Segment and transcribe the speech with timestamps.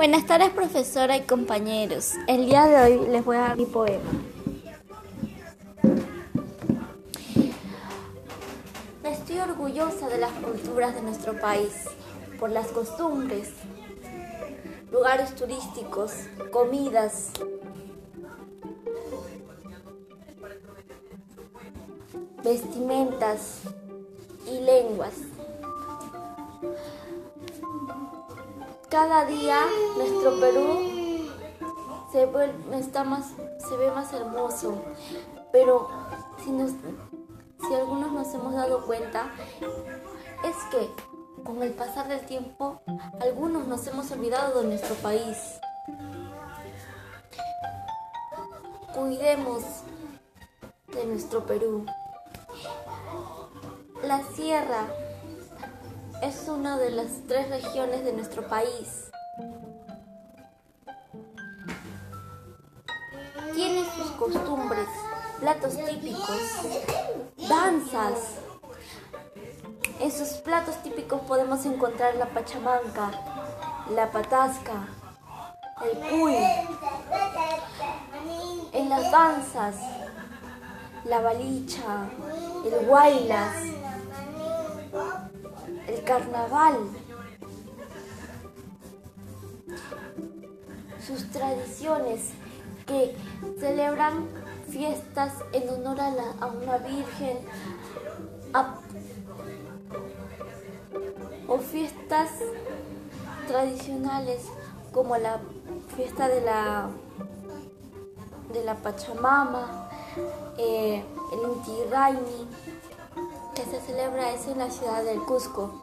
[0.00, 2.14] Buenas tardes profesora y compañeros.
[2.26, 4.10] El día de hoy les voy a dar mi poema.
[9.04, 11.84] Estoy orgullosa de las culturas de nuestro país,
[12.38, 13.50] por las costumbres,
[14.90, 16.12] lugares turísticos,
[16.50, 17.32] comidas,
[22.42, 23.64] vestimentas
[24.46, 25.29] y lenguas.
[28.90, 29.60] Cada día
[29.96, 31.30] nuestro Perú
[32.10, 32.28] se,
[32.76, 33.28] está más,
[33.68, 34.82] se ve más hermoso,
[35.52, 35.88] pero
[36.44, 36.50] si,
[37.68, 39.30] si algunos nos hemos dado cuenta,
[40.44, 40.90] es que
[41.44, 42.82] con el pasar del tiempo,
[43.20, 45.36] algunos nos hemos olvidado de nuestro país.
[48.92, 49.62] Cuidemos
[50.88, 51.86] de nuestro Perú.
[54.02, 54.88] La sierra
[56.22, 59.10] es una de las tres regiones de nuestro país.
[63.54, 64.86] Tiene sus costumbres,
[65.40, 66.40] platos típicos,
[67.48, 68.36] danzas.
[69.98, 73.10] En sus platos típicos podemos encontrar la pachamanca,
[73.94, 74.88] la patasca,
[75.84, 76.36] el cuy.
[78.72, 79.76] En las danzas,
[81.04, 82.08] la balicha,
[82.64, 83.79] el guaylas
[85.86, 86.78] el carnaval,
[91.06, 92.30] sus tradiciones
[92.86, 93.14] que
[93.58, 94.28] celebran
[94.68, 97.38] fiestas en honor a, la, una virgen
[101.48, 102.30] o fiestas
[103.48, 104.42] tradicionales
[104.92, 105.40] como la
[105.96, 106.88] fiesta de la
[108.52, 109.88] de la Pachamama,
[110.58, 111.70] eh, el Inti
[113.64, 115.82] se celebra eso en la ciudad del Cusco.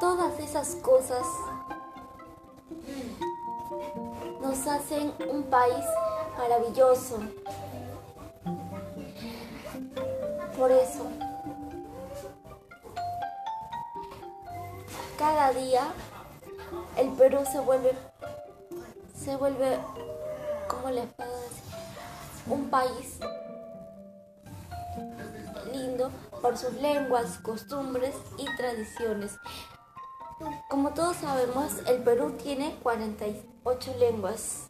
[0.00, 1.26] Todas esas cosas
[4.40, 5.84] nos hacen un país
[6.36, 7.18] maravilloso.
[10.58, 11.06] Por eso,
[15.18, 15.92] cada día
[16.96, 17.92] el Perú se vuelve,
[19.16, 19.78] se vuelve,
[20.68, 21.74] ¿cómo les puedo decir?
[22.46, 23.18] Un país
[26.40, 29.38] por sus lenguas, costumbres y tradiciones.
[30.68, 34.68] Como todos sabemos, el Perú tiene 48 lenguas.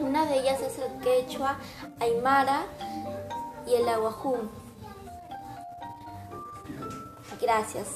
[0.00, 1.58] Una de ellas es el quechua,
[2.00, 2.66] aymara
[3.66, 4.50] y el aguajún.
[7.40, 7.88] Gracias.